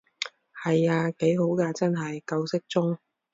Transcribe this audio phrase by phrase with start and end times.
[0.63, 2.97] 係啊，幾好㗎真係，夠適中